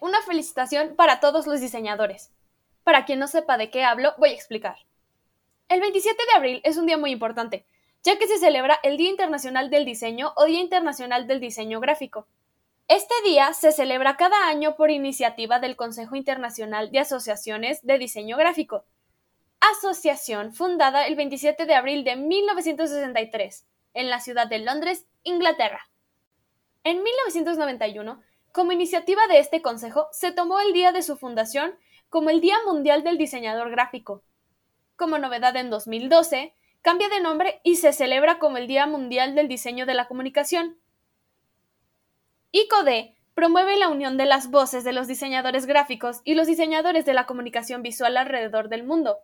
[0.00, 2.30] una felicitación para todos los diseñadores.
[2.84, 4.76] Para quien no sepa de qué hablo, voy a explicar.
[5.68, 7.66] El 27 de abril es un día muy importante,
[8.02, 12.26] ya que se celebra el Día Internacional del Diseño o Día Internacional del Diseño Gráfico.
[12.88, 18.36] Este día se celebra cada año por iniciativa del Consejo Internacional de Asociaciones de Diseño
[18.36, 18.84] Gráfico,
[19.60, 25.88] asociación fundada el 27 de abril de 1963 en la ciudad de Londres, Inglaterra.
[26.84, 28.20] En 1991,
[28.52, 31.74] como iniciativa de este consejo, se tomó el día de su fundación
[32.08, 34.22] como el Día Mundial del Diseñador Gráfico.
[34.96, 39.48] Como novedad en 2012, cambia de nombre y se celebra como el Día Mundial del
[39.48, 40.78] Diseño de la Comunicación.
[42.50, 47.14] ICODE promueve la unión de las voces de los diseñadores gráficos y los diseñadores de
[47.14, 49.16] la comunicación visual alrededor del mundo.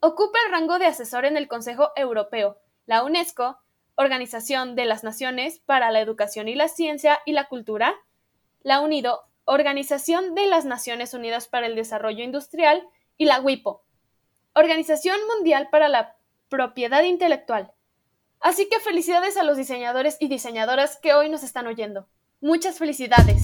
[0.00, 3.58] Ocupa el rango de asesor en el Consejo Europeo, la UNESCO,
[3.94, 7.96] Organización de las Naciones para la Educación y la Ciencia y la Cultura,
[8.62, 13.84] la UNIDO, Organización de las Naciones Unidas para el Desarrollo Industrial, y la WIPO,
[14.54, 16.16] Organización Mundial para la
[16.48, 17.72] Propiedad Intelectual.
[18.40, 22.08] Así que felicidades a los diseñadores y diseñadoras que hoy nos están oyendo.
[22.40, 23.42] Muchas felicidades.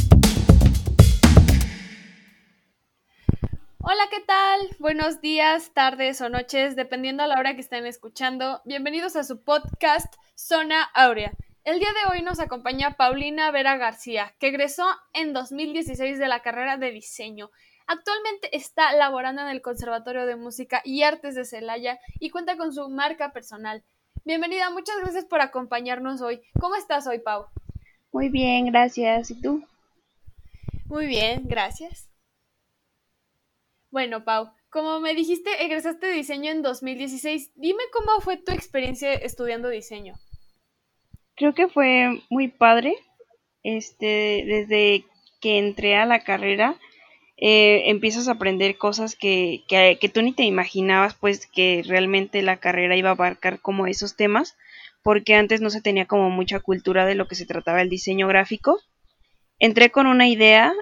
[3.80, 4.60] Hola, ¿qué tal?
[4.78, 8.62] Buenos días, tardes o noches, dependiendo a la hora que estén escuchando.
[8.64, 11.32] Bienvenidos a su podcast Zona Aurea.
[11.64, 14.84] El día de hoy nos acompaña Paulina Vera García, que egresó
[15.14, 17.50] en 2016 de la carrera de diseño.
[17.86, 22.74] Actualmente está laborando en el Conservatorio de Música y Artes de Celaya y cuenta con
[22.74, 23.82] su marca personal.
[24.26, 26.42] Bienvenida, muchas gracias por acompañarnos hoy.
[26.60, 27.46] ¿Cómo estás hoy, Pau?
[28.12, 29.30] Muy bien, gracias.
[29.30, 29.64] ¿Y tú?
[30.84, 32.10] Muy bien, gracias.
[33.90, 37.52] Bueno, Pau, como me dijiste, egresaste de diseño en 2016.
[37.54, 40.14] Dime cómo fue tu experiencia estudiando diseño.
[41.36, 42.94] Creo que fue muy padre.
[43.62, 45.04] Este, desde
[45.40, 46.76] que entré a la carrera,
[47.36, 52.42] eh, empiezas a aprender cosas que, que, que, tú ni te imaginabas, pues que realmente
[52.42, 54.56] la carrera iba a abarcar como esos temas,
[55.02, 58.28] porque antes no se tenía como mucha cultura de lo que se trataba el diseño
[58.28, 58.80] gráfico.
[59.58, 60.72] Entré con una idea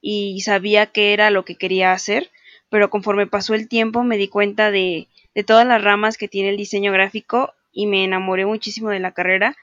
[0.00, 2.30] y sabía qué era lo que quería hacer,
[2.70, 6.50] pero conforme pasó el tiempo me di cuenta de, de todas las ramas que tiene
[6.50, 9.56] el diseño gráfico y me enamoré muchísimo de la carrera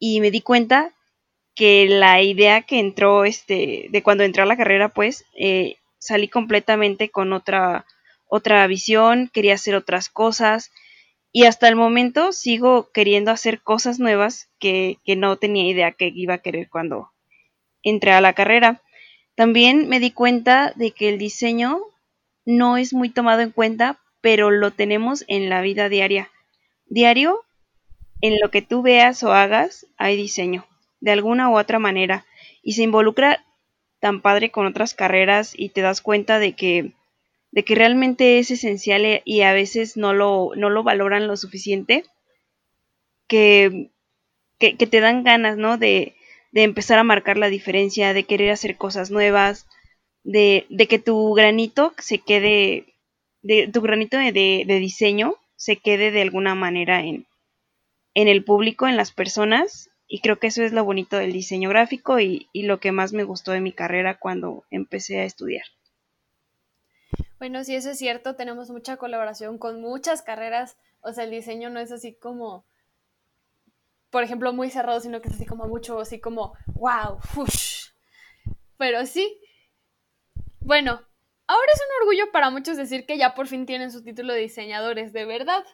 [0.00, 0.92] y me di cuenta
[1.54, 6.26] que la idea que entró este de cuando entré a la carrera pues eh, salí
[6.26, 7.86] completamente con otra
[8.26, 10.72] otra visión quería hacer otras cosas
[11.30, 16.10] y hasta el momento sigo queriendo hacer cosas nuevas que, que no tenía idea que
[16.12, 17.12] iba a querer cuando
[17.84, 18.82] entré a la carrera
[19.40, 21.80] también me di cuenta de que el diseño
[22.44, 26.30] no es muy tomado en cuenta, pero lo tenemos en la vida diaria.
[26.86, 27.40] Diario,
[28.20, 30.66] en lo que tú veas o hagas, hay diseño,
[31.00, 32.26] de alguna u otra manera,
[32.62, 33.44] y se involucra
[34.00, 36.92] tan padre con otras carreras y te das cuenta de que
[37.52, 41.36] de que realmente es esencial e, y a veces no lo, no lo valoran lo
[41.36, 42.04] suficiente
[43.26, 43.90] que,
[44.58, 45.78] que, te dan ganas, ¿no?
[45.78, 46.14] De,
[46.52, 49.66] de empezar a marcar la diferencia, de querer hacer cosas nuevas,
[50.24, 52.94] de, de que tu granito se quede,
[53.42, 57.26] de tu granito de, de, diseño se quede de alguna manera en,
[58.14, 61.68] en el público, en las personas, y creo que eso es lo bonito del diseño
[61.68, 65.64] gráfico y, y, lo que más me gustó de mi carrera cuando empecé a estudiar.
[67.38, 71.70] Bueno, sí, eso es cierto, tenemos mucha colaboración con muchas carreras, o sea, el diseño
[71.70, 72.64] no es así como,
[74.10, 77.90] por ejemplo, muy cerrado, sino que es así como mucho, así como, wow, fush.
[78.76, 79.40] Pero sí,
[80.60, 81.00] bueno,
[81.46, 84.40] ahora es un orgullo para muchos decir que ya por fin tienen su título de
[84.40, 85.64] diseñadores, de verdad.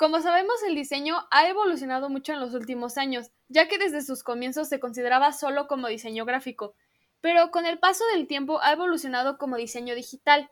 [0.00, 4.22] Como sabemos, el diseño ha evolucionado mucho en los últimos años, ya que desde sus
[4.22, 6.74] comienzos se consideraba solo como diseño gráfico,
[7.20, 10.50] pero con el paso del tiempo ha evolucionado como diseño digital.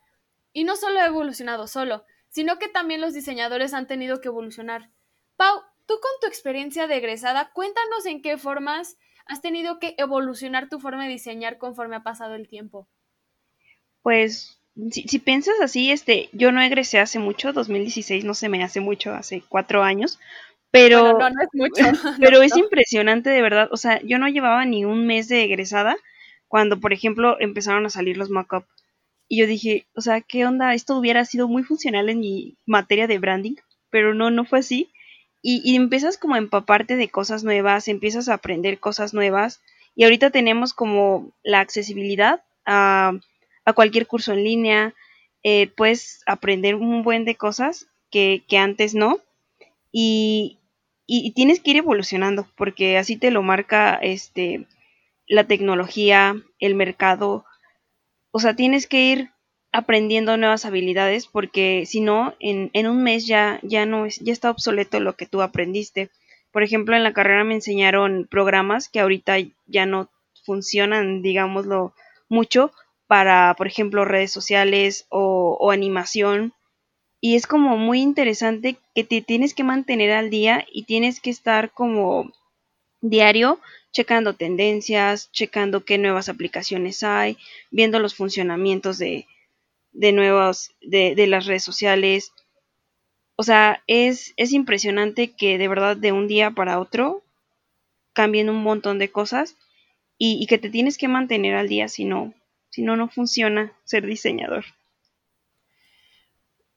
[0.52, 4.90] Y no solo ha evolucionado solo, sino que también los diseñadores han tenido que evolucionar.
[5.38, 10.68] Pau, tú con tu experiencia de egresada, cuéntanos en qué formas has tenido que evolucionar
[10.68, 12.86] tu forma de diseñar conforme ha pasado el tiempo
[14.02, 14.57] pues
[14.90, 19.12] si, piensas así, este, yo no egresé hace mucho, 2016 no se me hace mucho,
[19.12, 20.18] hace cuatro años,
[20.70, 21.82] pero, no, no es mucho.
[22.20, 25.96] pero es impresionante de verdad, o sea, yo no llevaba ni un mes de egresada
[26.46, 28.64] cuando, por ejemplo, empezaron a salir los mock-up.
[29.28, 30.72] Y yo dije, o sea, ¿qué onda?
[30.72, 33.56] Esto hubiera sido muy funcional en mi materia de branding,
[33.90, 34.90] pero no, no fue así.
[35.42, 39.60] Y, y empiezas como a empaparte de cosas nuevas, empiezas a aprender cosas nuevas.
[39.94, 43.12] Y ahorita tenemos como la accesibilidad a
[43.68, 44.94] a cualquier curso en línea,
[45.42, 49.20] eh, puedes aprender un buen de cosas que, antes no.
[49.92, 50.58] Y,
[51.06, 54.64] y, tienes que ir evolucionando, porque así te lo marca este
[55.26, 57.44] la tecnología, el mercado,
[58.30, 59.30] o sea, tienes que ir
[59.70, 64.32] aprendiendo nuevas habilidades porque si no, en, en, un mes ya, ya no es, ya
[64.32, 66.08] está obsoleto lo que tú aprendiste.
[66.52, 69.36] Por ejemplo, en la carrera me enseñaron programas que ahorita
[69.66, 70.08] ya no
[70.46, 71.92] funcionan, digámoslo,
[72.30, 72.72] mucho
[73.08, 76.52] para, por ejemplo, redes sociales o, animación.
[77.20, 81.30] Y es como muy interesante que te tienes que mantener al día y tienes que
[81.30, 82.30] estar como
[83.00, 83.58] diario
[83.90, 87.38] checando tendencias, checando qué nuevas aplicaciones hay,
[87.70, 89.26] viendo los funcionamientos de,
[89.92, 92.32] de nuevas, de, de, las redes sociales.
[93.36, 97.22] O sea, es, es impresionante que de verdad de un día para otro
[98.12, 99.56] cambien un montón de cosas
[100.18, 102.34] y, y que te tienes que mantener al día, si no,
[102.70, 104.64] si no, no funciona ser diseñador.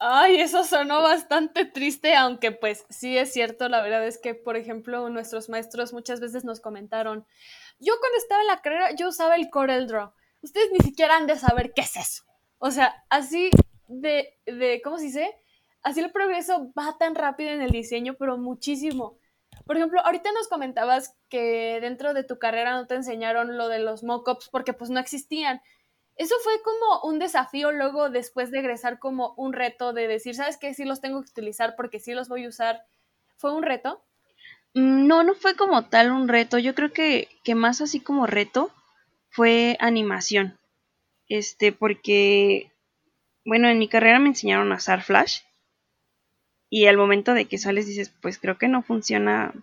[0.04, 4.58] Ay, eso sonó bastante triste, aunque pues sí es cierto, la verdad es que, por
[4.58, 7.28] ejemplo, nuestros maestros muchas veces nos comentaron,
[7.80, 10.12] yo cuando estaba en la carrera, yo usaba el Corel Draw.
[10.42, 12.24] Ustedes ni siquiera han de saber qué es eso.
[12.58, 13.52] O sea, así
[13.88, 15.36] de, de, ¿cómo se dice?
[15.84, 19.18] Así el progreso va tan rápido en el diseño, pero muchísimo.
[19.66, 23.80] Por ejemplo, ahorita nos comentabas que dentro de tu carrera no te enseñaron lo de
[23.80, 25.62] los mockups porque pues no existían.
[26.16, 30.58] Eso fue como un desafío luego después de egresar como un reto de decir, ¿sabes
[30.58, 30.74] qué?
[30.74, 32.86] Sí los tengo que utilizar porque sí los voy a usar.
[33.38, 34.04] ¿Fue un reto?
[34.74, 36.58] Mm, no, no fue como tal un reto.
[36.60, 38.72] Yo creo que, que más así como reto
[39.30, 40.58] fue animación.
[41.28, 42.72] Este, porque,
[43.46, 45.40] bueno, en mi carrera me enseñaron a usar Flash.
[46.70, 49.54] Y al momento de que sales dices, pues creo que no funciona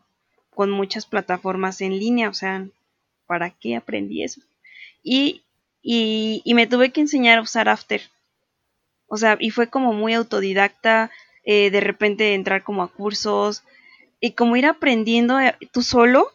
[0.51, 2.29] con muchas plataformas en línea.
[2.29, 2.67] O sea,
[3.27, 4.41] ¿para qué aprendí eso?
[5.03, 5.43] Y
[5.91, 8.03] y, y, me tuve que enseñar a usar After.
[9.07, 11.11] O sea, y fue como muy autodidacta,
[11.45, 13.65] eh, de repente entrar como a cursos
[14.21, 16.31] y como ir aprendiendo eh, tú solo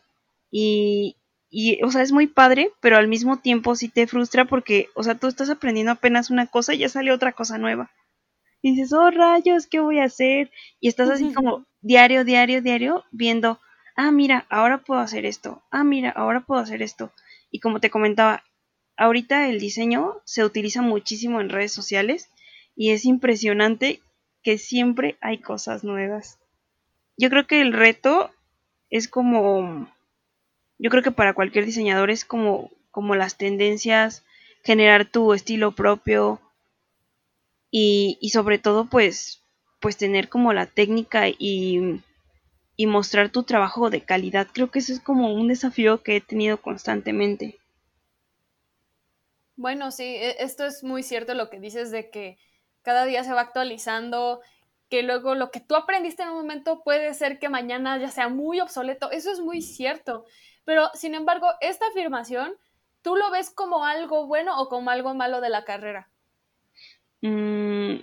[0.50, 1.18] y,
[1.52, 5.04] y, o sea, es muy padre, pero al mismo tiempo sí te frustra porque, o
[5.04, 7.92] sea, tú estás aprendiendo apenas una cosa y ya sale otra cosa nueva.
[8.64, 10.50] Y dices, oh rayos, ¿qué voy a hacer?
[10.80, 13.60] Y estás así como diario, diario, diario, viendo,
[13.96, 17.12] ah, mira, ahora puedo hacer esto, ah, mira, ahora puedo hacer esto.
[17.52, 18.44] Y como te comentaba,
[18.98, 22.30] ahorita el diseño se utiliza muchísimo en redes sociales
[22.76, 24.02] y es impresionante
[24.44, 26.40] que siempre hay cosas nuevas.
[27.18, 28.32] Yo creo que el reto
[28.90, 29.88] es como,
[30.78, 34.24] yo creo que para cualquier diseñador es como, como las tendencias,
[34.64, 36.42] generar tu estilo propio
[37.72, 39.42] y, y sobre todo pues,
[39.80, 42.02] pues tener como la técnica y,
[42.76, 44.48] y mostrar tu trabajo de calidad.
[44.52, 47.60] Creo que eso es como un desafío que he tenido constantemente.
[49.56, 52.38] Bueno, sí, e, esto es muy cierto lo que dices de que
[52.82, 54.42] cada día se va actualizando,
[54.90, 58.30] que luego lo que tú aprendiste en un momento puede ser que mañana ya sea
[58.30, 59.12] muy obsoleto.
[59.12, 60.26] Eso es muy cierto.
[60.66, 62.54] Pero, sin embargo, esta afirmación,
[63.02, 66.10] ¿tú lo ves como algo bueno o como algo malo de la carrera?
[67.22, 67.98] Mm,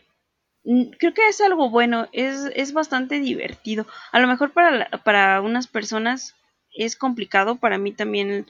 [0.99, 3.87] creo que es algo bueno, es, es bastante divertido.
[4.12, 6.35] A lo mejor para, para unas personas
[6.75, 8.47] es complicado, para mí también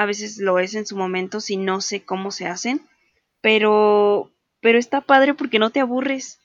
[0.00, 2.80] a veces lo es en su momento si no sé cómo se hacen,
[3.42, 4.30] pero,
[4.62, 6.40] pero está padre porque no te aburres,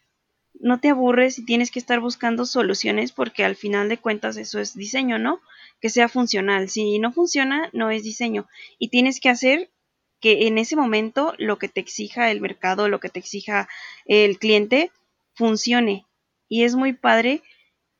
[0.59, 4.59] no te aburres y tienes que estar buscando soluciones porque al final de cuentas eso
[4.59, 5.39] es diseño, ¿no?
[5.79, 6.67] Que sea funcional.
[6.67, 8.45] Si no funciona, no es diseño.
[8.77, 9.71] Y tienes que hacer
[10.19, 13.69] que en ese momento lo que te exija el mercado, lo que te exija
[14.03, 14.91] el cliente,
[15.33, 16.05] funcione.
[16.49, 17.41] Y es muy padre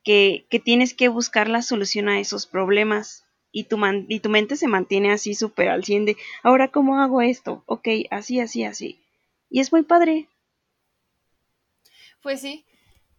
[0.04, 3.25] que, que tienes que buscar la solución a esos problemas
[3.56, 7.00] y tu, man y tu mente se mantiene así súper al 100 de, ahora cómo
[7.00, 9.00] hago esto, ok, así, así, así.
[9.50, 10.28] Y es muy padre.
[12.22, 12.66] Pues sí,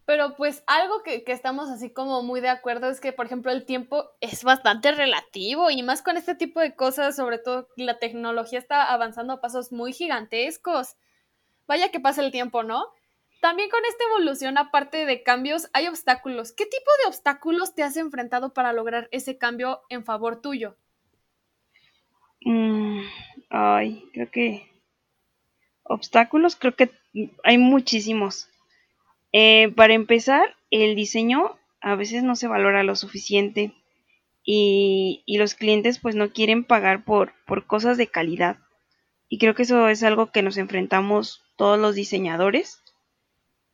[0.05, 3.51] pero pues algo que, que, estamos así como muy de acuerdo es que, por ejemplo,
[3.51, 7.97] el tiempo es bastante relativo y más con este tipo de cosas, sobre todo la
[7.97, 10.97] tecnología está avanzando a pasos muy gigantescos.
[11.65, 12.85] Vaya que pasa el tiempo, ¿no?
[13.41, 16.51] También con esta evolución, aparte de cambios, hay obstáculos.
[16.51, 20.75] ¿Qué tipo de obstáculos te has enfrentado para lograr ese cambio en favor tuyo?
[22.41, 23.01] Mm,
[23.49, 24.71] ay, creo que
[25.83, 26.91] obstáculos, creo que
[27.43, 28.49] hay muchísimos.
[29.31, 33.73] Eh, para empezar, el diseño a veces no se valora lo suficiente
[34.43, 38.57] y, y los clientes pues no quieren pagar por, por cosas de calidad.
[39.29, 42.81] Y creo que eso es algo que nos enfrentamos todos los diseñadores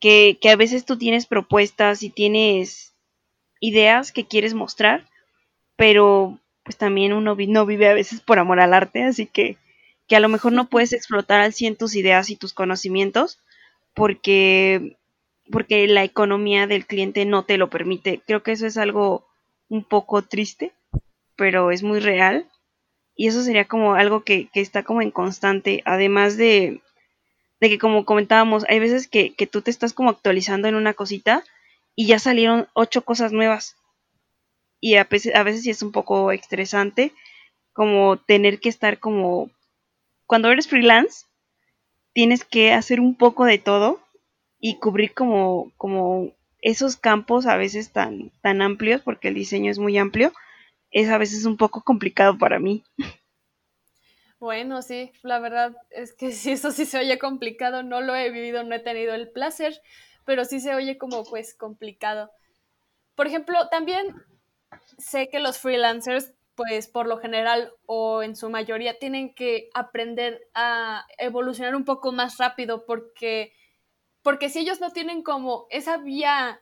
[0.03, 2.93] que, que a veces tú tienes propuestas y tienes
[3.61, 5.07] ideas que quieres mostrar,
[5.77, 9.55] pero pues también uno no vive a veces por amor al arte, así que,
[10.09, 13.39] que a lo mejor no puedes explotar al 100 tus ideas y tus conocimientos
[13.93, 14.97] porque,
[15.49, 18.21] porque la economía del cliente no te lo permite.
[18.27, 19.25] Creo que eso es algo
[19.69, 20.73] un poco triste,
[21.37, 22.49] pero es muy real.
[23.15, 26.81] Y eso sería como algo que, que está como en constante, además de,
[27.63, 30.93] de que como comentábamos, hay veces que, que tú te estás como actualizando en una
[30.93, 31.45] cosita
[31.95, 33.77] y ya salieron ocho cosas nuevas.
[34.81, 37.13] Y a veces, a veces sí es un poco estresante
[37.71, 39.49] como tener que estar como...
[40.25, 41.25] Cuando eres freelance,
[42.11, 44.01] tienes que hacer un poco de todo
[44.59, 49.79] y cubrir como, como esos campos a veces tan, tan amplios, porque el diseño es
[49.79, 50.33] muy amplio,
[50.91, 52.83] es a veces un poco complicado para mí.
[54.43, 58.29] Bueno, sí, la verdad es que sí, eso sí se oye complicado, no lo he
[58.29, 59.81] vivido, no he tenido el placer,
[60.25, 62.29] pero sí se oye como pues complicado.
[63.15, 64.13] Por ejemplo, también
[64.97, 70.41] sé que los freelancers pues por lo general o en su mayoría tienen que aprender
[70.53, 73.53] a evolucionar un poco más rápido porque
[74.23, 76.61] porque si ellos no tienen como esa vía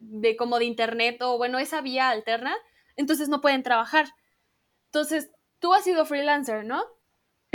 [0.00, 2.54] de como de internet o bueno, esa vía alterna,
[2.96, 4.08] entonces no pueden trabajar.
[4.86, 5.30] Entonces,
[5.60, 6.95] tú has sido freelancer, ¿no?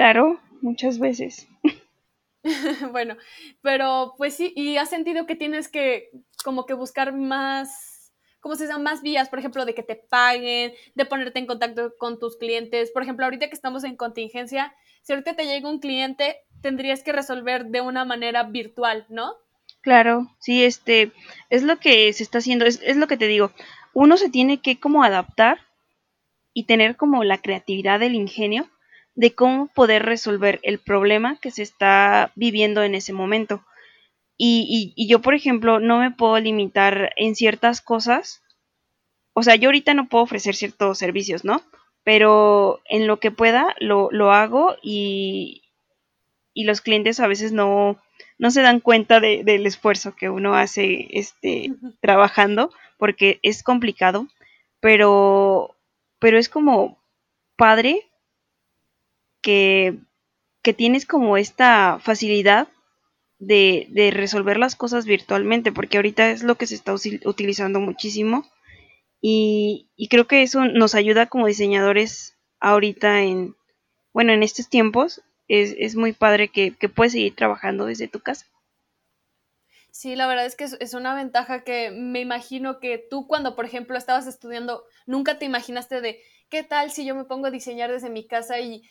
[0.01, 1.47] Claro, muchas veces.
[2.91, 3.17] bueno,
[3.61, 6.09] pero pues sí, y has sentido que tienes que
[6.43, 8.79] como que buscar más, ¿cómo se llama?
[8.79, 12.89] Más vías, por ejemplo, de que te paguen, de ponerte en contacto con tus clientes.
[12.89, 17.11] Por ejemplo, ahorita que estamos en contingencia, si ahorita te llega un cliente, tendrías que
[17.11, 19.35] resolver de una manera virtual, ¿no?
[19.81, 21.11] Claro, sí, este,
[21.51, 23.51] es lo que se está haciendo, es, es lo que te digo,
[23.93, 25.59] uno se tiene que como adaptar
[26.55, 28.67] y tener como la creatividad del ingenio
[29.15, 33.63] de cómo poder resolver el problema que se está viviendo en ese momento.
[34.37, 38.41] Y, y, yo, por ejemplo, no me puedo limitar en ciertas cosas.
[39.33, 41.61] O sea, yo ahorita no puedo ofrecer ciertos servicios, ¿no?
[42.03, 45.61] Pero en lo que pueda lo, lo hago y,
[46.53, 48.01] y los clientes a veces no,
[48.39, 54.27] no se dan cuenta de, del esfuerzo que uno hace este, trabajando, porque es complicado,
[54.79, 55.75] pero,
[56.17, 56.99] pero es como
[57.55, 58.10] padre
[59.41, 59.97] que,
[60.61, 62.67] que tienes como esta facilidad
[63.39, 68.45] de, de, resolver las cosas virtualmente, porque ahorita es lo que se está utilizando muchísimo
[69.19, 73.55] y, y, creo que eso nos ayuda como diseñadores ahorita en,
[74.13, 78.19] bueno, en estos tiempos, es, es muy padre que, que puedes seguir trabajando desde tu
[78.19, 78.45] casa.
[79.91, 83.65] Sí, la verdad es que es, una ventaja que me imagino que tú cuando, por
[83.65, 87.91] ejemplo, estabas estudiando, nunca te imaginaste de qué tal si yo me pongo a diseñar
[87.91, 88.83] desde mi casa y,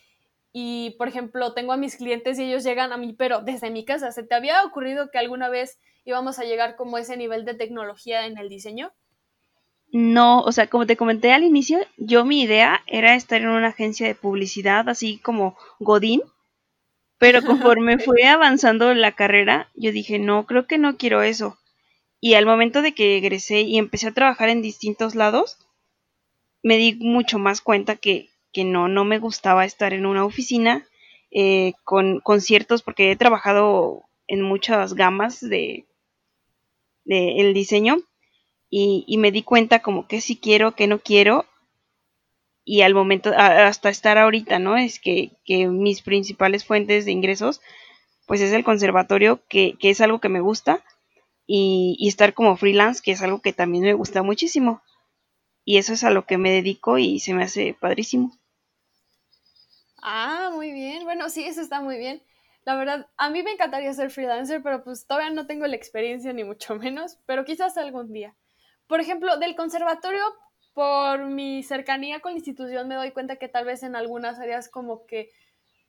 [0.53, 3.85] y, por ejemplo, tengo a mis clientes y ellos llegan a mí, pero desde mi
[3.85, 4.11] casa.
[4.11, 8.25] ¿Se te había ocurrido que alguna vez íbamos a llegar como ese nivel de tecnología
[8.25, 8.91] en el diseño?
[9.93, 13.67] No, o sea, como te comenté al inicio, yo mi idea era estar en una
[13.67, 16.21] agencia de publicidad, así como Godín,
[17.17, 21.57] pero conforme fue avanzando la carrera, yo dije, no, creo que no quiero eso.
[22.19, 25.57] Y al momento de que egresé y empecé a trabajar en distintos lados,
[26.63, 30.85] me di mucho más cuenta que, que no, no me gustaba estar en una oficina
[31.31, 35.85] eh, con conciertos, porque he trabajado en muchas gamas de,
[37.05, 37.97] el diseño
[38.69, 41.45] y, me di cuenta como que sí quiero, que no quiero
[42.63, 44.77] y al momento, hasta estar ahorita, ¿no?
[44.77, 47.59] Es que, que mis principales fuentes de ingresos,
[48.27, 50.83] pues es el conservatorio, que, que es algo que me gusta,
[51.53, 54.81] y, estar como freelance, que es algo que también me gusta muchísimo.
[55.65, 58.39] Y eso es a lo que me dedico y se me hace padrísimo.
[60.01, 61.03] Ah, muy bien.
[61.03, 62.23] Bueno, sí, eso está muy bien.
[62.63, 66.33] La verdad, a mí me encantaría ser freelancer, pero pues todavía no tengo la experiencia
[66.33, 68.35] ni mucho menos, pero quizás algún día.
[68.87, 70.21] Por ejemplo, del conservatorio,
[70.73, 74.69] por mi cercanía con la institución me doy cuenta que tal vez en algunas áreas
[74.69, 75.31] como que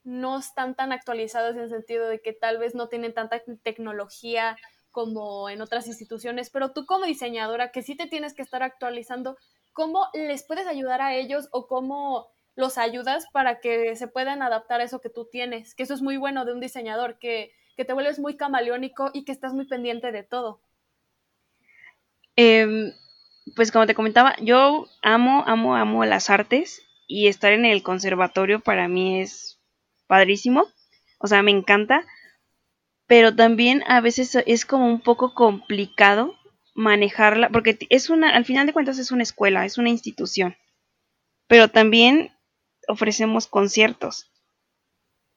[0.04, 4.56] no están tan actualizadas en el sentido de que tal vez no tienen tanta tecnología
[4.90, 9.36] como en otras instituciones, pero tú como diseñadora que sí te tienes que estar actualizando,
[9.72, 14.80] ¿cómo les puedes ayudar a ellos o cómo los ayudas para que se puedan adaptar
[14.80, 15.74] a eso que tú tienes?
[15.74, 19.24] Que eso es muy bueno de un diseñador, que, que te vuelves muy camaleónico y
[19.24, 20.60] que estás muy pendiente de todo.
[22.36, 22.92] Eh,
[23.54, 28.60] pues como te comentaba, yo amo, amo, amo las artes y estar en el conservatorio
[28.60, 29.58] para mí es
[30.06, 30.66] padrísimo,
[31.18, 32.04] o sea, me encanta,
[33.06, 36.34] pero también a veces es como un poco complicado
[36.74, 40.56] manejarla, porque es una, al final de cuentas es una escuela, es una institución,
[41.48, 42.32] pero también
[42.88, 44.32] ofrecemos conciertos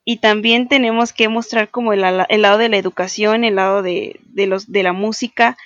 [0.06, 4.20] y también tenemos que mostrar como el, el lado de la educación, el lado de,
[4.26, 5.58] de, los, de la música,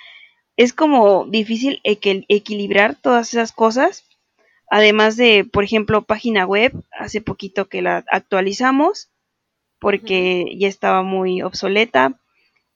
[0.56, 4.06] es como difícil equilibrar todas esas cosas.
[4.70, 9.10] Además de, por ejemplo, página web, hace poquito que la actualizamos
[9.78, 12.18] porque ya estaba muy obsoleta.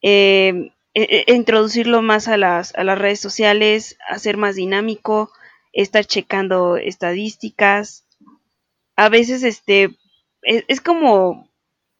[0.02, 5.30] Eh, e, e, introducirlo más a las, a las redes sociales, hacer más dinámico,
[5.72, 8.03] estar checando estadísticas.
[8.96, 9.96] A veces este
[10.42, 11.48] es, es como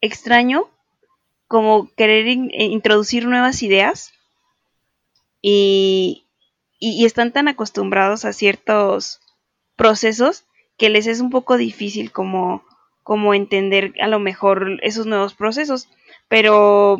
[0.01, 0.69] extraño
[1.47, 4.13] como querer eh, introducir nuevas ideas
[5.41, 6.25] y,
[6.79, 9.19] y, están tan acostumbrados a ciertos
[9.75, 10.45] procesos
[10.77, 12.63] que les es un poco difícil como,
[13.03, 15.87] como entender a lo mejor esos nuevos procesos.
[16.27, 16.97] Pero,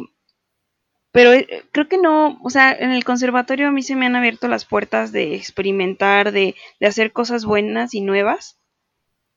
[1.11, 4.15] pero eh, creo que no, o sea, en el conservatorio a mí se me han
[4.15, 8.59] abierto las puertas de experimentar, de, de hacer cosas buenas y nuevas,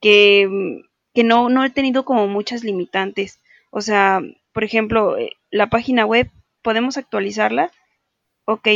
[0.00, 0.83] que,
[1.14, 3.40] que no, no he tenido como muchas limitantes.
[3.71, 4.21] O sea,
[4.52, 6.31] por ejemplo, eh, la página web,
[6.62, 7.71] ¿podemos actualizarla?
[8.45, 8.69] Ok,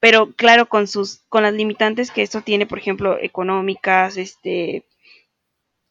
[0.00, 4.84] pero claro, con sus, con las limitantes que esto tiene, por ejemplo, económicas, este,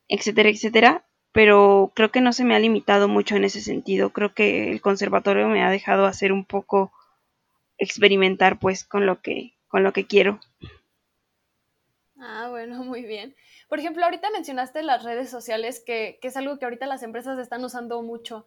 [0.08, 4.12] etcétera, etcétera, pero creo que no se me ha limitado mucho en ese sentido.
[4.12, 6.92] Creo que el conservatorio me ha dejado hacer un poco
[7.78, 10.40] experimentar pues con lo que con lo que quiero.
[12.20, 13.36] Ah, bueno, muy bien.
[13.74, 17.40] Por ejemplo, ahorita mencionaste las redes sociales, que, que es algo que ahorita las empresas
[17.40, 18.46] están usando mucho.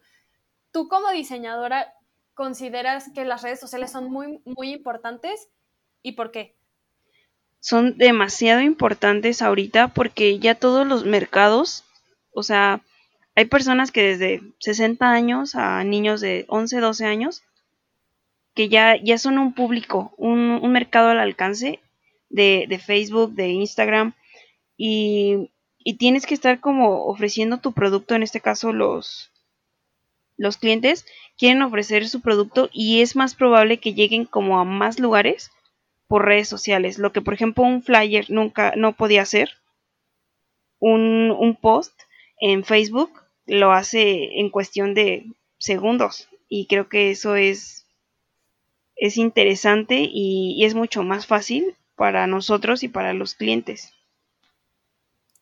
[0.71, 1.93] Tú como diseñadora,
[2.33, 5.49] ¿consideras que las redes sociales son muy, muy importantes
[6.07, 6.55] ¿Y por qué?
[7.59, 11.83] Son demasiado importantes ahorita porque ya todos los mercados,
[12.31, 12.79] o sea,
[13.35, 17.43] hay personas que desde 60 años a niños de 11, 12 años,
[18.55, 21.81] que ya, ya son un público, un, mercado al alcance
[22.29, 24.13] de, Facebook, de Instagram,
[24.77, 25.51] y,
[25.99, 29.31] tienes que estar como ofreciendo tu producto, en este caso los,
[30.35, 31.05] los clientes
[31.37, 35.49] quieren ofrecer su producto y es más probable que lleguen como a más lugares
[36.07, 39.51] por redes sociales, lo que por ejemplo un flyer nunca no podía hacer.
[40.79, 41.93] Un, un post
[42.39, 43.11] en Facebook
[43.45, 45.25] lo hace en cuestión de
[45.57, 47.87] segundos y creo que eso es
[48.97, 53.93] es interesante y, es mucho más fácil para nosotros y para los clientes.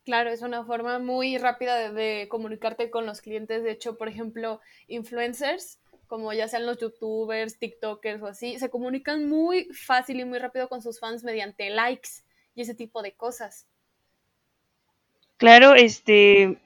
[0.05, 3.63] Claro, es una forma muy rápida de, comunicarte con los clientes.
[3.63, 9.27] De hecho, por ejemplo, influencers como ya sean los youtubers, tiktokers o así, se comunican
[9.27, 12.09] muy fácil y muy rápido con sus fans mediante likes
[12.53, 13.67] y ese tipo de cosas.
[15.37, 16.57] Claro, este,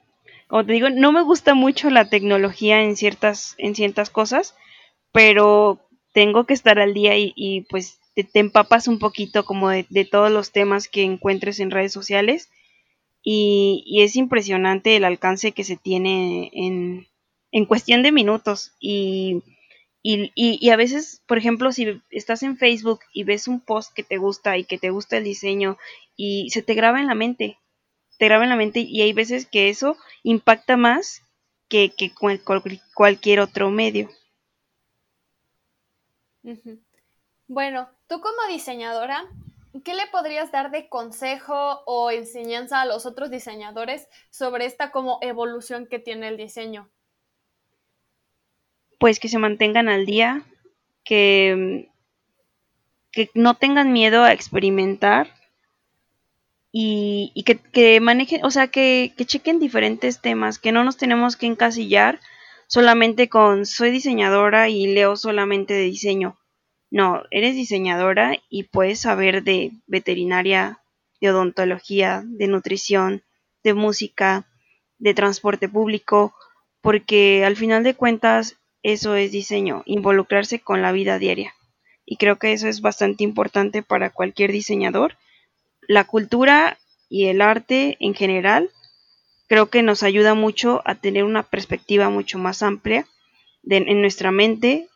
[0.46, 4.54] como te digo, no me gusta mucho la tecnología en ciertas, en ciertas cosas,
[5.12, 5.80] pero
[6.12, 10.52] tengo que estar al día y, pues te, empapas un poquito como de, todos los
[10.52, 12.50] temas que encuentres en redes sociales
[13.22, 17.06] y, y es impresionante el alcance que se tiene en,
[17.52, 19.42] en cuestión de minutos y,
[20.02, 24.02] y, y, a veces, por ejemplo, si estás en Facebook y ves un post que
[24.02, 25.76] te gusta y que te gusta el diseño
[26.16, 27.58] y se te graba en la mente,
[28.18, 31.22] te graba en la mente y hay veces que eso impacta más
[31.68, 32.12] que, que
[32.94, 34.08] cualquier otro medio.
[37.46, 39.28] Bueno, tú como diseñadora,
[39.84, 45.18] ¿qué le podrías dar de consejo o enseñanza a los otros diseñadores sobre esta como
[45.22, 46.90] evolución que tiene el diseño?
[49.00, 50.42] pues que se mantengan al día,
[51.04, 51.88] que,
[53.10, 55.34] que no tengan miedo a experimentar
[56.70, 61.36] y, que, que, manejen, o sea, que, que chequen diferentes temas, que no nos tenemos
[61.36, 62.20] que encasillar
[62.66, 66.36] solamente con soy diseñadora y leo solamente de diseño.
[66.90, 70.80] No, eres diseñadora y puedes saber de veterinaria,
[71.20, 73.22] de odontología, de nutrición,
[73.62, 74.46] de música,
[74.98, 76.34] de transporte público,
[76.80, 81.54] porque al final de cuentas eso es diseño, involucrarse con la vida diaria.
[82.04, 85.16] Y creo que eso es bastante importante para cualquier diseñador.
[85.82, 88.70] La cultura y el arte en general
[89.46, 93.06] creo que nos ayuda mucho a tener una perspectiva mucho más amplia
[93.68, 94.88] en nuestra mente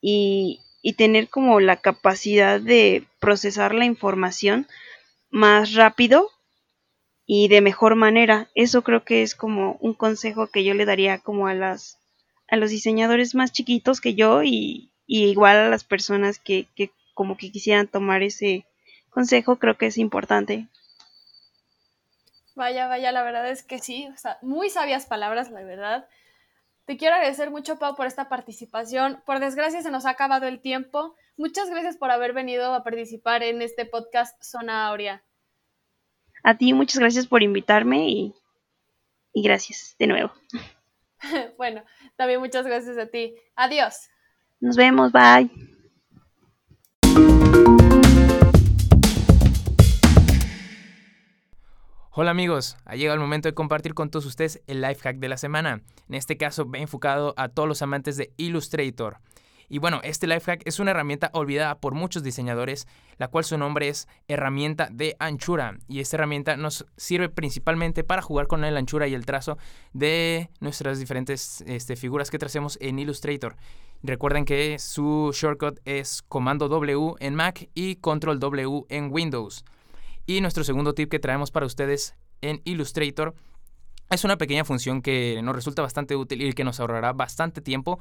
[0.00, 4.68] y, y tener como la capacidad de procesar la información
[5.30, 6.30] más rápido
[7.24, 8.50] y de mejor manera.
[8.54, 11.98] Eso creo que es como un consejo que yo le daría como a las
[12.48, 16.68] a los diseñadores más chiquitos que yo y, igual a las personas que,
[17.14, 18.66] como que quisieran tomar ese
[19.08, 20.68] consejo, creo que es importante.
[22.54, 24.06] Vaya, vaya, la verdad es que sí,
[24.42, 26.06] muy sabias palabras, la verdad.
[26.86, 29.22] Te quiero agradecer mucho, Pau, por esta participación.
[29.24, 31.14] Por desgracia se nos ha acabado el tiempo.
[31.36, 35.24] Muchas gracias por haber venido a participar en este podcast Zona Aurea.
[36.42, 38.34] A ti, muchas gracias por invitarme y,
[39.32, 40.32] y gracias de nuevo.
[41.56, 41.82] bueno,
[42.16, 43.34] también muchas gracias a ti.
[43.56, 44.10] Adiós.
[44.60, 45.50] Nos vemos, bye.
[52.16, 55.26] Hola amigos, ha llegado el momento de compartir con todos ustedes el life hack de
[55.26, 55.82] la semana.
[56.08, 59.18] En este caso, va enfocado a todos los amantes de Illustrator.
[59.68, 63.88] Y bueno, este Lifehack es una herramienta olvidada por muchos diseñadores, la cual su nombre
[63.88, 65.76] es herramienta de anchura.
[65.88, 69.58] Y esta herramienta nos sirve principalmente para jugar con la anchura y el trazo
[69.92, 73.56] de nuestras diferentes este, figuras que tracemos en Illustrator.
[74.04, 79.64] Recuerden que su shortcut es comando W en Mac y control W en Windows.
[80.26, 83.34] Y nuestro segundo tip que traemos para ustedes en Illustrator
[84.10, 87.98] es una pequeña función que nos resulta bastante útil y que nos ahorrará bastante tiempo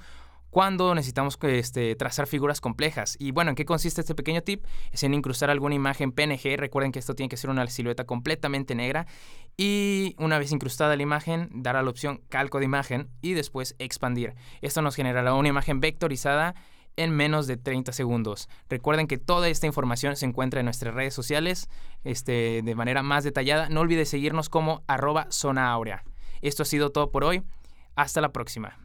[0.54, 3.18] cuando necesitamos este, trazar figuras complejas.
[3.20, 4.64] Y bueno, ¿en qué consiste este pequeño tip?
[4.92, 6.58] Es en incrustar alguna imagen PNG.
[6.58, 9.08] Recuerden que esto tiene que ser una silueta completamente negra.
[9.58, 13.76] Y una vez incrustada la imagen, dar a la opción calco de imagen y después
[13.80, 14.36] expandir.
[14.62, 16.54] Esto nos generará una imagen vectorizada
[16.96, 18.50] en menos de 30 segundos.
[18.70, 21.70] Recuerden que toda esta información se encuentra en nuestras redes sociales
[22.04, 23.70] este, de manera más detallada.
[23.70, 25.78] No olvides seguirnos como arroba zona.
[26.42, 27.44] Esto ha sido todo por hoy.
[27.96, 28.78] Hasta la próxima.